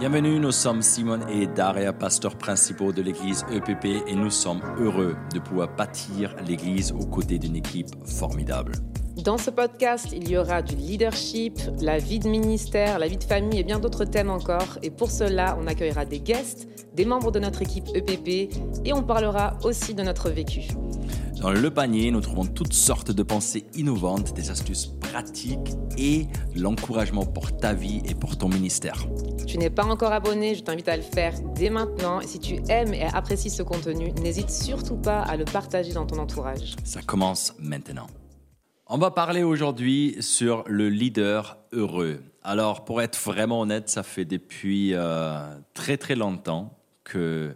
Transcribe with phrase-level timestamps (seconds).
[0.00, 5.14] Bienvenue, nous sommes Simon et Daria, pasteurs principaux de l'église EPP, et nous sommes heureux
[5.34, 8.72] de pouvoir bâtir l'église aux côtés d'une équipe formidable.
[9.22, 13.24] Dans ce podcast, il y aura du leadership, la vie de ministère, la vie de
[13.24, 14.78] famille et bien d'autres thèmes encore.
[14.82, 18.54] Et pour cela, on accueillera des guests, des membres de notre équipe EPP
[18.86, 20.68] et on parlera aussi de notre vécu.
[21.40, 27.24] Dans le panier, nous trouvons toutes sortes de pensées innovantes, des astuces pratiques et l'encouragement
[27.24, 29.06] pour ta vie et pour ton ministère.
[29.46, 32.20] tu n'es pas encore abonné, je t'invite à le faire dès maintenant.
[32.20, 36.04] Et si tu aimes et apprécies ce contenu, n'hésite surtout pas à le partager dans
[36.04, 36.76] ton entourage.
[36.84, 38.08] Ça commence maintenant.
[38.86, 42.20] On va parler aujourd'hui sur le leader heureux.
[42.42, 47.54] Alors, pour être vraiment honnête, ça fait depuis euh, très très longtemps que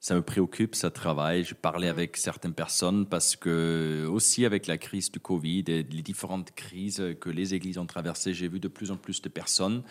[0.00, 1.44] ça me préoccupe, ça travaille.
[1.44, 6.02] Je parlais avec certaines personnes parce que, aussi avec la crise du Covid et les
[6.02, 9.82] différentes crises que les églises ont traversées, j'ai vu de plus en plus de personnes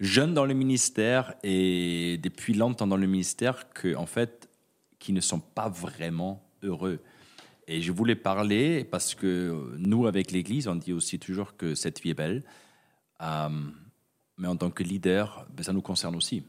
[0.00, 4.48] jeunes dans le ministère et depuis longtemps dans le ministère que, en fait,
[4.98, 7.00] qui ne sont pas vraiment heureux.
[7.68, 12.00] Et je voulais parler parce que nous, avec l'Église, on dit aussi toujours que cette
[12.00, 12.42] vie est belle.
[13.22, 13.48] Euh,
[14.38, 16.42] mais en tant que leader, ben, ça nous concerne aussi.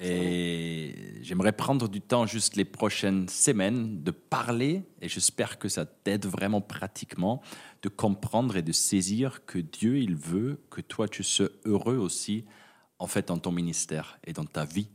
[0.00, 5.84] Et j'aimerais prendre du temps juste les prochaines semaines de parler, et j'espère que ça
[5.84, 7.42] t'aide vraiment pratiquement,
[7.82, 12.44] de comprendre et de saisir que Dieu, il veut que toi, tu sois heureux aussi,
[12.98, 14.88] en fait, dans ton ministère et dans ta vie.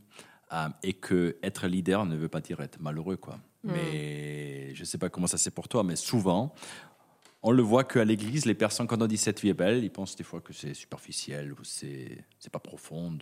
[0.52, 3.38] Euh, et que être leader ne veut pas dire être malheureux, quoi.
[3.64, 3.72] Mm.
[3.72, 6.54] Mais je ne sais pas comment ça c'est pour toi, mais souvent,
[7.46, 9.90] on le voit qu'à l'église, les personnes, quand on dit cette vie est belle, ils
[9.90, 13.12] pensent des fois que c'est superficiel ou c'est c'est pas profond.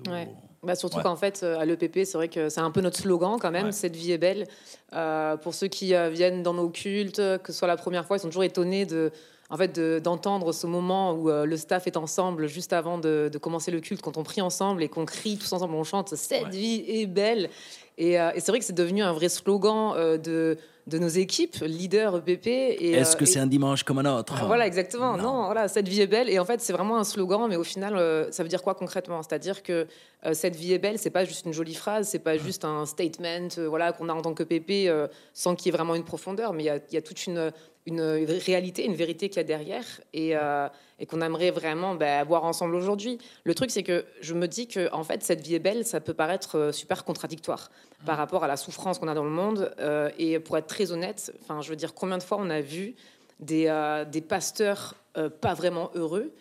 [0.63, 3.37] Bah, surtout qu'en fait, euh, à l'EPP, c'est vrai que c'est un peu notre slogan
[3.41, 4.47] quand même, cette vie est belle.
[4.93, 8.17] Euh, pour ceux qui euh, viennent dans nos cultes, que ce soit la première fois,
[8.17, 9.11] ils sont toujours étonnés de
[9.53, 13.81] en fait, d'entendre ce moment où le staff est ensemble juste avant de, commencer le
[13.81, 17.07] culte, quand on prie ensemble et qu'on crie tous ensemble, on chante Cette vie est
[17.07, 17.51] belle.
[17.99, 22.17] Et, et c'est vrai que c'est devenu un vrai slogan de de nos équipes, leader
[22.17, 22.47] EPP.
[22.47, 24.35] Est-ce que c'est un dimanche comme un autre?
[24.47, 25.17] Voilà, exactement.
[25.17, 25.45] Non.
[25.45, 26.29] voilà, cette vie est belle.
[26.29, 28.75] Et en fait, c'est vraiment un slogan, mais au final, euh, ça veut dire quoi
[28.75, 29.23] concrètement?
[29.23, 29.85] C'est-à-dire que euh,
[30.33, 33.49] cette vie est belle, c'est pas juste une jolie phrase, c'est pas juste un statement,
[33.59, 34.91] euh, voilà, qu'on a en tant que PP,
[35.35, 37.53] sans qu'il y ait vraiment une profondeur, mais il y, a toute une,
[37.87, 40.69] une réalité, une vérité qu'il y a derrière et, euh,
[41.01, 43.19] et qu'on aimerait vraiment bah, voir ensemble aujourd'hui.
[43.45, 46.01] Le truc, c'est que je me dis que en fait, cette vie est belle, ça
[46.01, 47.71] peut paraître euh, super contradictoire
[48.07, 49.75] par rapport à la souffrance qu'on a dans le monde.
[49.81, 52.61] Euh, et pour être très honnête, enfin, je veux dire, combien de fois on a
[52.61, 52.95] vu
[53.41, 53.65] des,
[54.13, 54.95] des pasteurs
[55.41, 56.33] pas vraiment heureux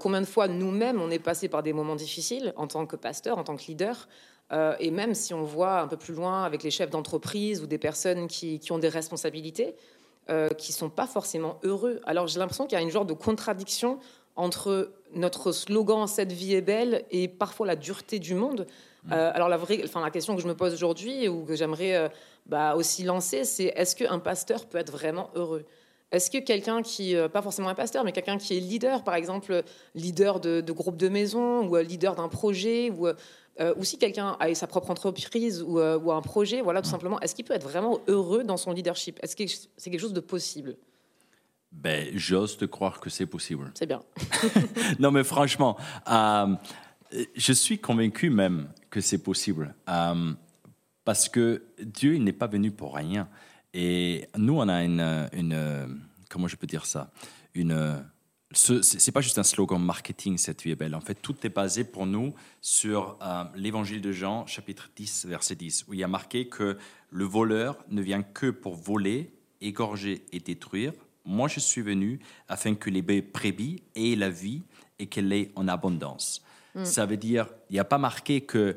[0.00, 3.38] combien de fois nous-mêmes on est passé par des moments difficiles en tant que pasteur,
[3.38, 4.08] en tant que leader,
[4.80, 7.78] et même si on voit un peu plus loin avec les chefs d'entreprise ou des
[7.78, 9.74] personnes qui, qui ont des responsabilités,
[10.28, 12.00] euh, qui sont pas forcément heureux.
[12.04, 14.00] Alors j'ai l'impression qu'il y a une genre de contradiction
[14.34, 18.66] entre notre slogan Cette vie est belle et parfois la dureté du monde.
[19.04, 19.12] Mm.
[19.12, 21.94] Euh, alors la, vraie, enfin, la question que je me pose aujourd'hui ou que j'aimerais
[21.94, 22.08] euh,
[22.44, 25.64] bah, aussi lancer, c'est est-ce qu'un pasteur peut être vraiment heureux?
[26.16, 29.62] Est-ce que quelqu'un qui, pas forcément un pasteur, mais quelqu'un qui est leader, par exemple,
[29.94, 33.08] leader de, de groupe de maison ou leader d'un projet, ou
[33.58, 36.90] euh, ou si quelqu'un a sa propre entreprise ou, euh, ou, un projet, voilà, tout
[36.90, 39.18] simplement, est-ce qu'il peut être vraiment heureux dans son leadership?
[39.22, 40.76] Est-ce que c'est quelque chose de possible?
[41.72, 43.70] Ben, J'ose te croire que c'est possible.
[43.74, 44.02] C'est bien.
[44.98, 45.78] non, mais franchement,
[46.10, 46.54] euh,
[47.34, 49.74] je suis convaincu même que c'est possible.
[51.04, 53.26] parce que Dieu, il n'est pas venu pour rien.
[53.72, 57.10] Et nous, on a une, une comment je peux dire ça
[57.54, 58.04] Une
[58.52, 60.94] ce n'est pas juste un slogan marketing, cette vie est belle.
[60.94, 65.56] En fait, tout est basé pour nous sur euh, l'évangile de Jean, chapitre 10, verset
[65.56, 66.78] 10, où il y a marqué que
[67.10, 70.92] le voleur ne vient que pour voler, égorger et détruire.
[71.24, 74.62] Moi, je suis venu afin que les brebis aient la vie
[74.98, 76.42] et qu'elle ait en abondance.
[76.76, 76.84] Mm.
[76.84, 78.76] Ça veut dire, il n'y a pas marqué que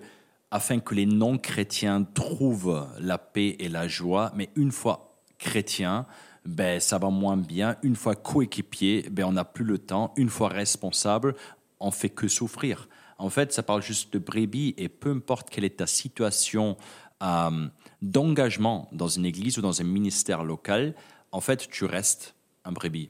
[0.51, 6.07] afin que les non-chrétiens trouvent la paix et la joie, mais une fois chrétiens,
[6.49, 7.77] ben, ça va moins bien.
[7.83, 10.13] Une fois coéquipier, ben, on n'a plus le temps.
[10.17, 11.35] Une fois responsable,
[11.79, 12.89] on fait que souffrir.
[13.17, 16.77] En fait, ça parle juste de brebis et peu importe quelle est ta situation
[17.21, 17.67] euh,
[18.01, 20.95] d'engagement dans une église ou dans un ministère local,
[21.31, 22.33] en fait, tu restes
[22.65, 23.09] un brebis.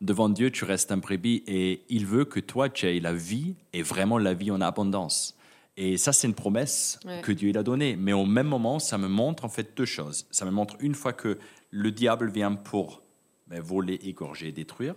[0.00, 3.54] Devant Dieu, tu restes un brebis et il veut que toi, tu aies la vie
[3.72, 5.35] et vraiment la vie en abondance.
[5.76, 7.96] Et ça, c'est une promesse que Dieu il a donnée.
[7.96, 10.26] Mais au même moment, ça me montre en fait deux choses.
[10.30, 11.38] Ça me montre une fois que
[11.70, 13.02] le diable vient pour
[13.46, 14.94] ben, voler, égorger, détruire.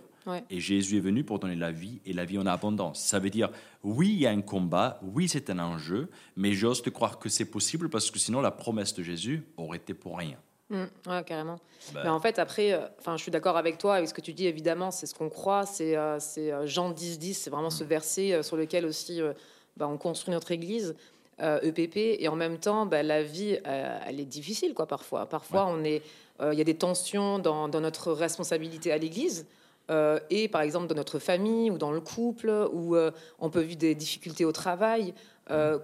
[0.48, 3.00] Et Jésus est venu pour donner la vie et la vie en abondance.
[3.02, 3.50] Ça veut dire,
[3.82, 7.28] oui, il y a un combat, oui, c'est un enjeu, mais j'ose te croire que
[7.28, 10.36] c'est possible parce que sinon la promesse de Jésus aurait été pour rien.
[10.68, 10.84] Mmh,
[11.26, 11.58] carrément.
[11.92, 12.02] Ben.
[12.04, 12.86] Mais en fait, après, euh,
[13.16, 15.66] je suis d'accord avec toi, avec ce que tu dis, évidemment, c'est ce qu'on croit,
[15.66, 17.88] c'est euh, euh, Jean 10, 10, c'est vraiment ce mmh.
[17.88, 19.20] verset sur lequel aussi
[19.80, 20.94] bah, on construit notre Église.
[21.40, 24.86] EPP euh, e et en même temps, bah, la vie, euh, elle est difficile quoi
[24.86, 25.24] parfois.
[25.24, 26.02] Parfois, on est,
[26.42, 29.46] il y a des tensions dans, notre responsabilité à l'Église.
[30.30, 32.96] et par exemple dans notre famille ou dans le couple, où
[33.38, 35.12] on peut vivre des difficultés au travail,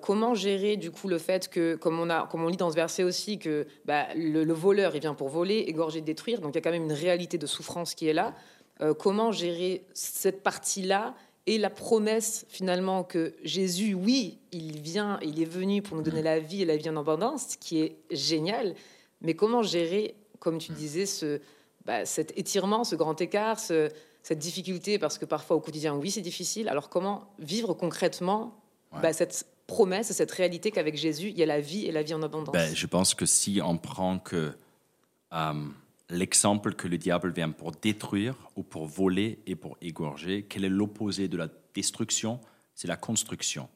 [0.01, 2.77] comment gérer du coup le fait que, comme on, a, comme on lit dans ce
[2.77, 6.57] verset aussi, que bah, le, le, voleur il vient pour voler, égorger, détruire, donc il
[6.57, 8.35] y a quand même une réalité de souffrance qui est là.
[8.99, 11.15] comment gérer cette partie-là
[11.47, 16.23] et la promesse finalement que Jésus, oui, il vient, il est venu pour nous donner
[16.23, 18.75] la vie et la vie en abondance, qui est génial.
[19.21, 21.41] Mais comment gérer, comme tu disais, ce,
[21.85, 26.21] bah, cet étirement, ce grand écart, cette difficulté, parce que parfois au quotidien, oui, c'est
[26.21, 26.69] difficile.
[26.69, 28.61] Alors comment vivre concrètement
[28.93, 32.15] bah, cette promesse, cette réalité qu'avec Jésus, il y a la vie et la vie
[32.15, 32.53] en abondance?
[32.53, 34.53] Ben, Je pense que si on prend que
[35.33, 35.53] euh,
[36.11, 40.47] l'exemple que le diable vient pour détruire ou pour voler et pour égorger.
[40.49, 42.41] Quel est l'opposé de la destruction?
[42.75, 43.69] C'est la construction.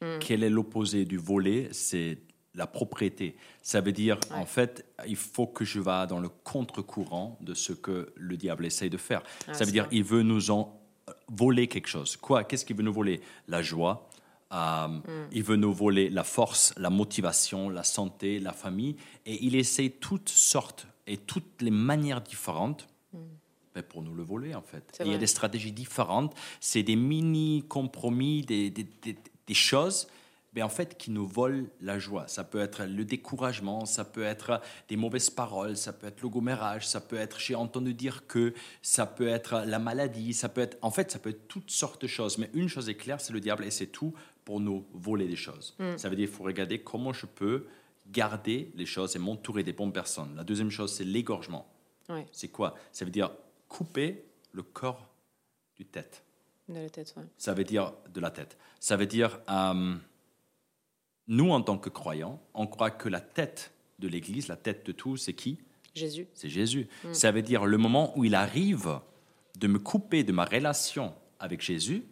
[0.00, 0.18] Hmm.
[0.20, 1.68] Quel est l'opposé du voler?
[1.72, 2.18] C'est
[2.54, 3.36] la propriété.
[3.62, 7.74] Ça veut dire, en fait, il faut que je vá dans le contre-courant de ce
[7.74, 9.22] que le diable essaye de faire.
[9.46, 10.80] Ah, ça veut dire, il veut nous en
[11.28, 12.16] voler quelque chose.
[12.16, 12.44] Quoi?
[12.44, 13.20] Qu'est-ce qu'il veut nous voler?
[13.46, 14.08] La joie,
[14.52, 15.28] euh, hmm.
[15.32, 18.96] Il veut nous voler la force, la motivation, la santé, la famille.
[19.26, 23.18] Et il essaye toutes sortes et toutes les manières différentes hmm.
[23.74, 25.00] ben, pour nous le voler, en fait.
[25.04, 26.34] il y a des stratégies différentes.
[26.60, 28.86] C'est des mini-compromis, des, des,
[29.46, 30.08] des, choses
[30.56, 32.26] mais ben, en fait, qui nous volent la joie.
[32.28, 36.30] Ça peut être le découragement, ça peut être des mauvaises paroles, ça peut être le
[36.30, 40.62] gommérage, ça peut être j'ai entendu dire que, ça peut être la maladie, ça peut
[40.62, 42.38] être, en fait, ça peut être toutes sortes de choses.
[42.38, 44.14] Mais une chose est claire, c'est le diable et c'est tout
[44.46, 45.76] pour nous voler des choses.
[45.78, 45.98] Hmm.
[45.98, 47.66] Ça veut dire qu'il faut regarder comment je peux
[48.10, 50.34] garder les choses et m'entourer des bonnes personnes.
[50.36, 51.66] La deuxième chose, c'est l'égorgement.
[52.30, 52.74] C'est quoi?
[52.92, 53.32] Ça veut dire
[53.68, 55.08] couper le corps
[55.74, 56.24] du tête.
[56.68, 57.24] De la tête, ouais.
[57.36, 58.56] Ça veut dire de la tête.
[58.80, 59.94] Ça veut dire, euh,
[61.28, 64.92] nous, en tant que croyants, on croit que la tête de l'Église, la tête de
[64.92, 65.58] tout, c'est qui?
[65.94, 66.28] Jésus.
[66.34, 66.88] C'est Jésus.
[67.04, 67.14] Mm.
[67.14, 69.00] Ça veut dire le moment où il arrive
[69.58, 72.04] de me couper de ma relation avec Jésus,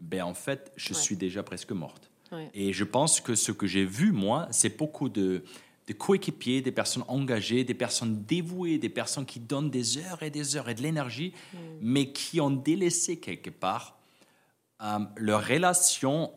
[0.00, 2.05] ben en fait, je suis déjà presque morte.
[2.54, 5.44] Et je pense que ce que j'ai vu, moi, c'est beaucoup de,
[5.98, 10.56] coéquipiers, des personnes engagées, des personnes dévouées, des personnes qui donnent des heures et des
[10.56, 11.58] heures et de l'énergie, mm.
[11.80, 13.98] mais qui ont délaissé quelque part
[14.82, 16.32] euh, leur relation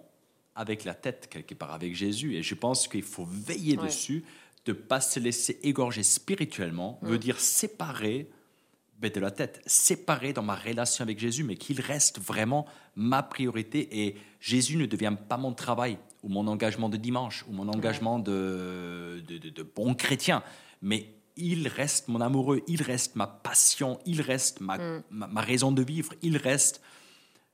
[0.55, 2.35] avec la tête, quelque part, avec Jésus.
[2.35, 4.23] Et je pense qu'il faut veiller dessus,
[4.65, 7.19] de ne pas se laisser égorger spirituellement, veut mm.
[7.19, 8.29] dire séparer
[9.07, 12.65] de la tête, séparé dans ma relation avec Jésus, mais qu'il reste vraiment
[12.95, 17.53] ma priorité et Jésus ne devient pas mon travail ou mon engagement de dimanche ou
[17.53, 20.43] mon engagement de, de, bon chrétien,
[20.81, 25.03] mais il reste mon amoureux, il reste ma passion, il reste ma, mm.
[25.11, 26.81] ma, raison de vivre, il reste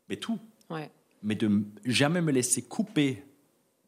[0.09, 0.39] mais tout.
[1.21, 3.24] Mais de jamais me laisser couper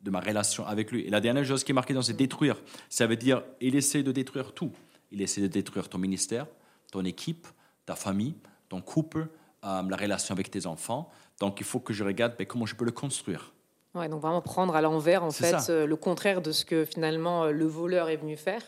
[0.02, 1.06] de ma relation avec lui.
[1.06, 2.62] Et la dernière chose qui est marquée dans c'est détruire.
[2.90, 4.72] Ça veut dire, il essaie de détruire tout.
[5.12, 6.48] Il essaie de détruire ton ministère,
[6.92, 7.48] ton équipe,
[7.86, 8.36] ta famille,
[8.70, 9.28] ton couple,
[9.66, 11.10] euh, la relation avec tes enfants.
[11.40, 13.54] Donc il faut que je regarde ben, comment je peux le construire.
[13.96, 17.46] Ouais, donc vraiment prendre à l'envers en fait euh, le contraire de ce que finalement
[17.46, 18.62] euh, le voleur est venu faire.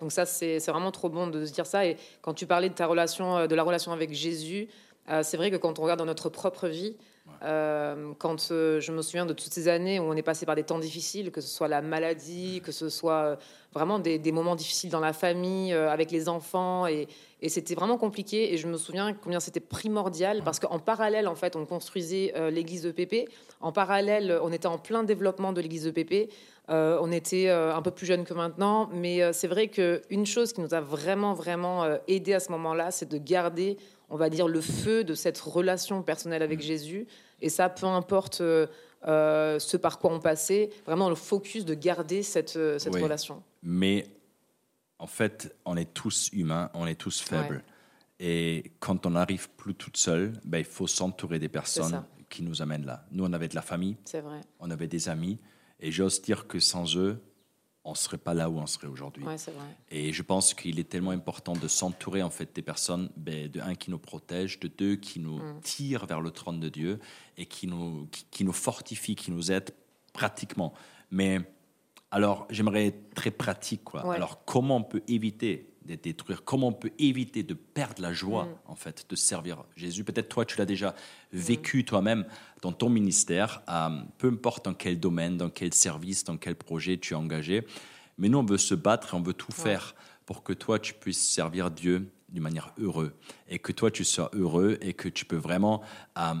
[0.00, 1.84] Donc ça c'est vraiment trop bon de se dire ça.
[1.84, 4.68] Et quand tu parlais de ta relation, de la relation avec Jésus,
[5.22, 6.96] c'est vrai que quand on regarde dans notre propre vie,
[7.42, 10.56] euh, quand euh, je me souviens de toutes ces années où on est passé par
[10.56, 13.36] des temps difficiles, que ce soit la maladie, que ce soit euh,
[13.72, 17.08] vraiment des, moments difficiles dans la famille, avec les enfants, et,
[17.48, 18.52] c'était vraiment compliqué.
[18.52, 22.82] Et je me souviens combien c'était primordial, parce qu'en parallèle, en fait, on construisait l'église
[22.82, 23.28] de Pépé.
[23.60, 26.28] En parallèle, on était en plein développement de l'église de Pépé.
[26.68, 30.74] on était un peu plus jeune que maintenant, mais c'est vrai qu'une chose qui nous
[30.74, 33.78] a vraiment, vraiment aidé à ce moment-là, c'est de garder
[34.10, 37.06] on va dire, le feu de cette relation personnelle avec Jésus.
[37.40, 38.66] Et ça, peu importe euh,
[39.06, 43.42] euh, ce par quoi on passait, vraiment le focus de garder cette, euh, relation.
[43.62, 44.06] Mais
[44.98, 47.62] en fait, on est tous humains, on est tous faibles.
[48.18, 52.60] Et quand on n'arrive plus toute seule, ben, il faut s'entourer des personnes qui nous
[52.60, 53.06] amènent là.
[53.10, 54.40] Nous, on avait de la famille, vrai.
[54.58, 55.38] on avait des amis,
[55.80, 57.18] et j'ose dire que sans eux,
[57.84, 59.24] on ne serait pas là où on serait aujourd'hui.
[59.90, 63.60] Et je pense qu'il est tellement important de s'entourer en fait des personnes, ben, de
[63.60, 65.60] un qui nous protège, de deux qui nous mm.
[65.62, 66.98] tirent vers le trône de Dieu
[67.38, 69.70] et qui nous, qui, nous fortifient, qui nous aident
[70.12, 70.74] pratiquement.
[71.10, 71.40] Mais
[72.10, 73.84] alors, j'aimerais être très pratique.
[73.84, 74.12] Quoi.
[74.12, 78.48] Alors, comment on peut éviter détruire Comment on peut éviter de perdre la joie, mm.
[78.66, 80.04] en fait, de servir Jésus?
[80.04, 80.94] Peut-être toi, tu l'as déjà
[81.32, 81.84] vécu mm.
[81.84, 82.26] toi-même
[82.62, 86.98] dans ton ministère, euh, peu importe dans quel domaine, dans quel service, dans quel projet
[86.98, 87.66] tu es engagé.
[88.18, 89.94] Mais nous, on veut se battre et on veut tout faire
[90.26, 93.12] pour que toi, tu puisses servir Dieu d'une manière heureuse
[93.48, 95.82] et que toi, tu sois heureux et que tu peux vraiment
[96.18, 96.34] euh,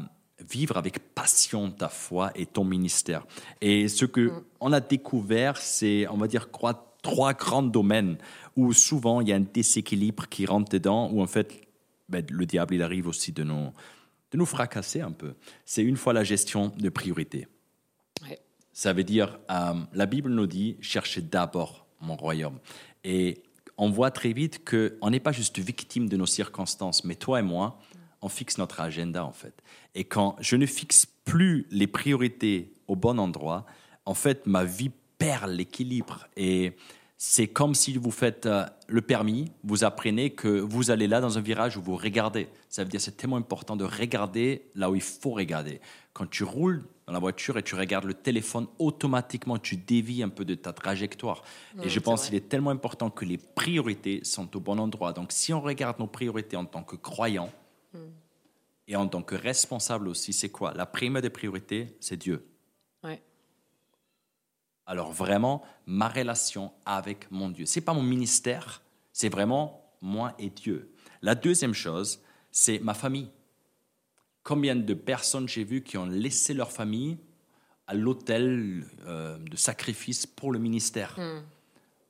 [0.48, 3.26] vivre avec passion ta foi et ton ministère.
[3.60, 4.44] Et ce que Mm.
[4.60, 8.18] on a découvert, c'est, on va dire, quoi, trois grands domaines
[8.56, 11.60] où souvent il y a un déséquilibre qui rentre dedans, où en fait,
[12.08, 13.72] ben, le diable, il arrive aussi de nous,
[14.32, 15.34] de nous fracasser un peu.
[15.64, 17.46] C'est une fois la gestion de priorité.
[18.22, 18.38] Ouais.
[18.72, 22.58] Ça veut dire, euh, la Bible nous dit, cherchez d'abord mon royaume.
[23.04, 23.42] Et
[23.76, 27.42] on voit très vite qu'on n'est pas juste victime de nos circonstances, mais toi et
[27.42, 27.78] moi,
[28.22, 29.62] on fixe notre agenda en fait.
[29.94, 33.64] Et quand je ne fixe plus les priorités au bon endroit,
[34.04, 34.90] en fait, ma vie
[35.20, 36.26] perd l'équilibre.
[36.36, 36.72] Et
[37.18, 41.36] c'est comme si vous faites euh, le permis, vous apprenez que vous allez là dans
[41.36, 42.48] un virage où vous regardez.
[42.70, 45.82] Ça veut dire c'est tellement important de regarder là où il faut regarder.
[46.14, 50.30] Quand tu roules dans la voiture et tu regardes le téléphone, automatiquement tu dévies un
[50.30, 51.42] peu de ta trajectoire.
[51.82, 55.12] et je pense qu'il est tellement important que les priorités sont au bon endroit.
[55.12, 57.52] Donc si on regarde nos priorités en tant que croyant
[58.88, 60.72] et en tant que responsable aussi, c'est quoi?
[60.74, 62.46] La première des priorités, c'est Dieu.
[63.04, 63.20] Ouais.
[64.90, 67.64] Alors vraiment, ma relation avec mon Dieu.
[67.64, 68.82] C'est pas mon ministère,
[69.12, 70.92] c'est vraiment moi et Dieu.
[71.22, 72.20] La deuxième chose,
[72.50, 73.30] c'est ma famille.
[74.42, 77.18] Combien de personnes j'ai vu qui ont laissé leur famille
[77.86, 81.16] à l'autel euh, de sacrifice pour le ministère,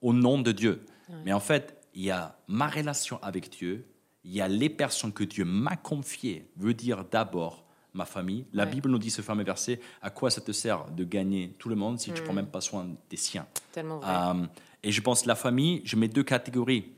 [0.01, 0.87] au nom de Dieu.
[1.27, 3.85] Mais en fait, il y a ma relation avec Dieu,
[4.25, 8.47] il y a les personnes que Dieu m'a confiées, veut dire d'abord ma famille.
[8.53, 8.71] La Ouais.
[8.71, 11.75] Bible nous dit ce fameux verset, à quoi ça te sert de gagner tout le
[11.77, 14.09] monde si tu prends même pas soin des siens Tellement vrai.
[14.13, 14.47] euh,
[14.83, 16.93] et je pense la famille, je mets deux catégories.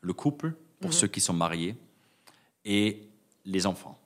[0.00, 1.76] Le couple, pour ceux qui sont mariés,
[2.64, 3.08] et
[3.44, 3.98] les enfants.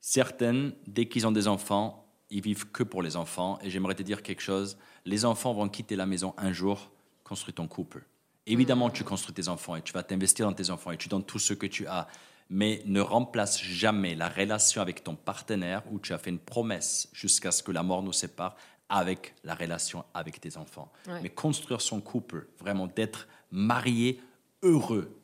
[0.00, 3.58] Certaines, dès qu'ils ont des enfants, ils vivent que pour les enfants.
[3.62, 4.76] Et j'aimerais te dire quelque chose.
[5.04, 6.90] Les enfants vont quitter la maison un jour,
[7.24, 8.04] construis ton couple.
[8.46, 11.24] Évidemment, tu construis tes enfants et tu vas t'investir dans tes enfants et tu donnes
[11.24, 12.06] tout ce que tu as.
[12.48, 17.08] Mais ne remplace jamais la relation avec ton partenaire où tu as fait une promesse
[17.12, 18.56] jusqu'à ce que la mort nous sépare
[18.88, 20.92] avec la relation avec tes enfants.
[21.08, 21.20] Ouais.
[21.22, 24.20] Mais construire son couple, vraiment d'être marié
[24.62, 25.16] heureux.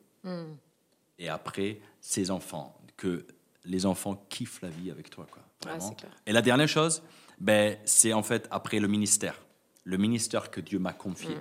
[1.19, 3.27] Et après, ses enfants, que
[3.65, 5.27] les enfants kiffent la vie avec toi.
[5.31, 5.97] Quoi, vraiment.
[6.27, 7.03] Et la dernière chose,
[7.39, 9.41] ben, c'est en fait après le ministère.
[9.85, 11.37] Le ministère que Dieu m'a confié.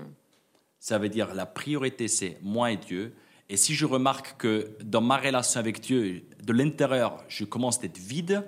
[0.80, 3.14] Ça veut dire la priorité, c'est moi et Dieu.
[3.52, 7.98] Et si je remarque que dans ma relation avec Dieu, de l'intérieur, je commence d'être
[7.98, 8.46] vide,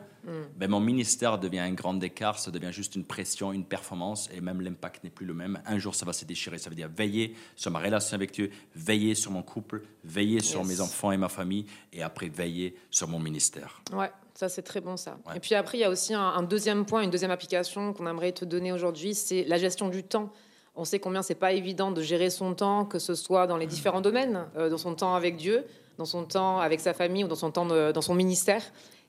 [0.55, 4.39] ben mon ministère devient un grand écart, ça devient juste une pression, une performance, et
[4.39, 5.61] même l'impact n'est plus le même.
[5.65, 6.57] Un jour, ça va se déchirer.
[6.57, 10.63] Ça veut dire veiller sur ma relation avec Dieu, veiller sur mon couple, veiller sur
[10.63, 13.81] mes enfants et ma famille, et après veiller sur mon ministère.
[13.91, 15.17] Ouais, ça c'est très bon ça.
[15.27, 15.35] Ouais.
[15.35, 18.07] Et puis après, il y a aussi un, un deuxième point, une deuxième application qu'on
[18.07, 20.31] aimerait te donner aujourd'hui, c'est la gestion du temps.
[20.75, 23.67] On sait combien c'est pas évident de gérer son temps, que ce soit dans les
[23.67, 25.65] différents domaines, euh, dans son temps avec Dieu,
[25.99, 28.63] dans son temps avec sa famille ou dans son temps dans son ministère.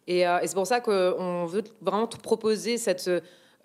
[0.06, 3.10] Et, euh, c'est pour ça qu'on veut vraiment proposer cette,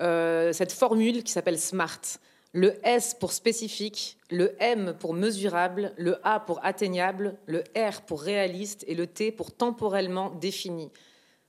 [0.01, 2.19] euh, cette formule qui s'appelle SMART.
[2.53, 8.21] Le S pour spécifique, le M pour mesurable, le A pour atteignable, le R pour
[8.21, 10.89] réaliste et le T pour temporellement défini.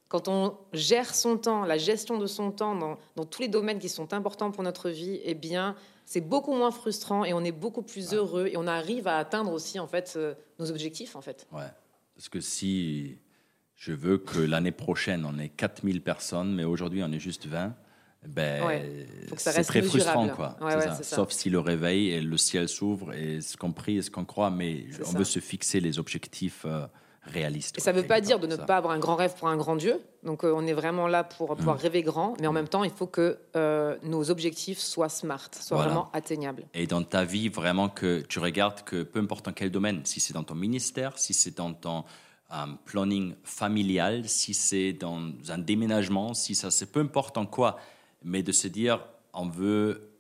[0.09, 3.78] Quand on gère son temps, la gestion de son temps dans, dans tous les domaines
[3.78, 5.76] qui sont importants pour notre vie, eh bien,
[6.11, 9.52] c'est beaucoup moins frustrant et on est beaucoup plus heureux et on arrive à atteindre
[9.52, 11.47] aussi en fait euh, nos objectifs en fait.
[11.52, 11.69] Ouais.
[12.17, 13.19] Parce que si
[13.76, 17.76] je veux que l'année prochaine, on ait 4000 personnes, mais aujourd'hui, on est juste 20,
[18.26, 19.07] ben, Ouais.
[19.37, 20.29] C'est très frustrant.
[20.31, 20.57] Quoi.
[20.61, 20.95] Ouais, ça.
[20.97, 21.05] ça.
[21.05, 24.25] Sauf si le réveil et le ciel s'ouvre et ce qu'on prie et ce qu'on
[24.25, 25.17] croit, mais on ça.
[25.19, 26.88] veut se fixer les objectifs euh,
[27.37, 28.65] Et ça ne veut pas dire de ne ça.
[28.65, 30.00] pas avoir un grand rêve pour un grand Dieu.
[30.25, 31.81] Donc euh, on est vraiment là pour pouvoir Mm.
[31.81, 35.77] rêver grand, mais en même temps, il faut que euh, nos objectifs soient smart, soient
[35.77, 35.93] Voilà.
[35.93, 36.65] vraiment atteignables.
[36.75, 40.19] Et dans ta vie, vraiment que tu regardes que peu importe dans quel domaine, si
[40.19, 42.05] c'est dans ton ministère, si c'est dans ton
[42.53, 47.77] euh, planning familial, si c'est dans un déménagement, si ça c'est peu importe en quoi,
[48.25, 50.11] mais de se dire on veut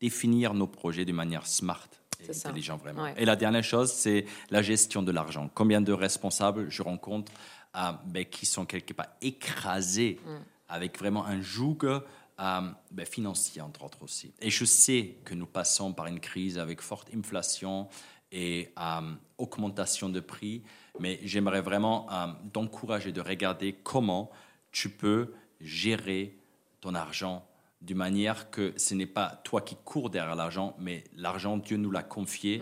[0.00, 1.88] définir nos projets de manière smart
[2.20, 3.02] et intelligent vraiment.
[3.02, 3.14] Ouais.
[3.16, 5.50] Et la dernière chose, c'est la gestion de l'argent.
[5.54, 7.32] Combien de responsables je rencontre
[7.76, 10.38] euh, ben, qui sont quelque part écrasés Mm.
[10.68, 12.00] avec vraiment un joug euh,
[12.90, 14.32] ben, financier, entre autres aussi.
[14.40, 17.88] Et je sais que nous passons par une crise avec forte inflation
[18.32, 20.62] et euh, augmentation de prix,
[21.00, 22.06] mais j'aimerais vraiment
[22.52, 24.30] t'encourager de regarder comment
[24.72, 26.36] tu peux gérer
[26.80, 27.47] ton argent
[27.80, 31.90] d'une manière que ce n'est pas toi qui cours derrière l'argent, mais l'argent, Dieu nous
[31.90, 32.60] l'a confié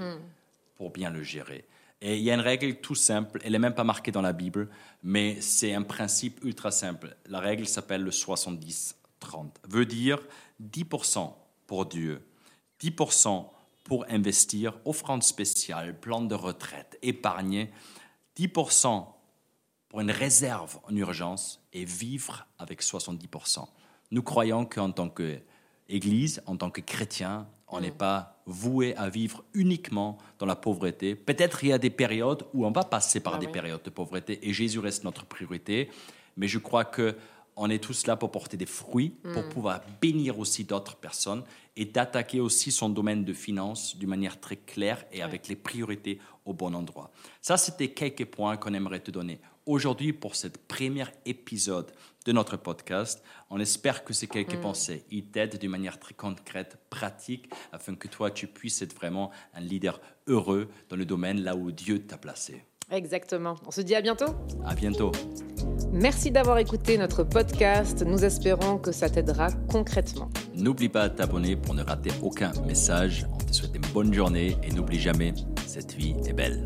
[0.76, 1.66] pour bien le gérer.
[2.02, 4.34] Et il y a une règle tout simple, elle n'est même pas marquée dans la
[4.34, 4.68] Bible,
[5.02, 7.16] mais c'est un principe ultra simple.
[7.26, 8.94] La règle s'appelle le 70-30.
[9.68, 10.20] Veut dire
[10.62, 11.32] 10%
[11.66, 12.22] pour Dieu,
[12.82, 13.48] 10%
[13.84, 17.70] pour investir, offrande spéciale, plan de retraite, épargner,
[18.36, 19.16] 10% pour
[19.88, 23.66] pour une réserve en urgence et vivre avec 70%.
[24.10, 29.44] Nous croyons qu'en tant qu'Église, en tant que chrétien, on n'est pas voué à vivre
[29.54, 31.14] uniquement dans la pauvreté.
[31.16, 33.52] Peut-être il y a des périodes où on va passer par Ah des oui.
[33.52, 35.90] périodes de pauvreté et Jésus reste notre priorité.
[36.36, 37.16] Mais je crois que
[37.56, 41.42] on est tous là pour porter des fruits, pour pouvoir bénir aussi d'autres personnes
[41.74, 46.20] et d'attaquer aussi son domaine de finances d'une manière très claire et avec les priorités
[46.44, 47.10] au bon endroit.
[47.40, 49.40] Ça, c'était quelques points qu'on aimerait te donner.
[49.66, 51.90] Aujourd'hui, pour ce premier épisode
[52.24, 53.20] de notre podcast,
[53.50, 58.06] on espère que ces quelques pensées, ils t'aident d'une manière très concrète, pratique, afin que
[58.06, 62.16] toi, tu puisses être vraiment un leader heureux dans le domaine là où Dieu t'a
[62.16, 62.64] placé.
[62.92, 63.56] Exactement.
[63.66, 64.36] On se dit à bientôt.
[64.64, 65.10] À bientôt.
[65.90, 68.04] Merci d'avoir écouté notre podcast.
[68.06, 70.30] Nous espérons que ça t'aidera concrètement.
[70.54, 73.26] N'oublie pas de t'abonner pour ne rater aucun message.
[73.34, 75.34] On te souhaite une bonne journée et n'oublie jamais,
[75.66, 76.62] cette vie est belle.